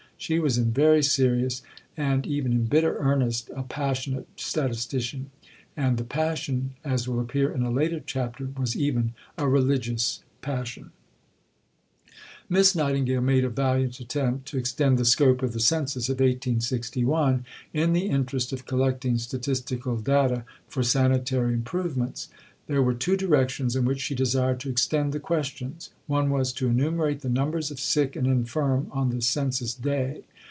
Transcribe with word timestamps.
She 0.21 0.37
was 0.37 0.55
in 0.59 0.71
very 0.71 1.01
serious, 1.01 1.63
and 1.97 2.27
even 2.27 2.51
in 2.53 2.65
bitter, 2.65 2.95
earnest 2.99 3.49
a 3.55 3.63
"passionate 3.63 4.27
statistician." 4.35 5.31
And 5.75 5.97
the 5.97 6.03
passion, 6.03 6.75
as 6.83 7.07
will 7.07 7.19
appear 7.19 7.51
in 7.51 7.63
a 7.63 7.71
later 7.71 7.99
chapter, 8.05 8.47
was 8.55 8.75
even 8.75 9.13
a 9.35 9.49
religious 9.49 10.21
passion. 10.41 10.91
See 10.93 12.53
below, 12.53 12.61
p. 12.61 12.75
480. 12.75 12.75
Miss 12.75 12.75
Nightingale 12.75 13.21
made 13.21 13.45
a 13.45 13.49
valiant 13.49 13.99
attempt 13.99 14.47
to 14.49 14.59
extend 14.59 14.99
the 14.99 15.05
scope 15.05 15.41
of 15.41 15.53
the 15.53 15.59
Census 15.59 16.07
of 16.07 16.19
1861 16.19 17.43
in 17.73 17.93
the 17.93 18.05
interest 18.05 18.53
of 18.53 18.67
collecting 18.67 19.17
statistical 19.17 19.97
data 19.97 20.43
for 20.67 20.83
sanitary 20.83 21.55
improvements. 21.55 22.27
There 22.67 22.83
were 22.83 22.93
two 22.93 23.17
directions 23.17 23.75
in 23.75 23.83
which 23.83 23.99
she 23.99 24.15
desired 24.15 24.61
to 24.61 24.69
extend 24.69 25.11
the 25.11 25.19
questions. 25.19 25.89
One 26.07 26.29
was 26.29 26.53
to 26.53 26.67
enumerate 26.67 27.19
the 27.19 27.27
numbers 27.27 27.69
of 27.69 27.81
sick 27.81 28.15
and 28.15 28.27
infirm 28.27 28.87
on 28.91 29.09
the 29.09 29.21
Census 29.21 29.73
day. 29.73 30.23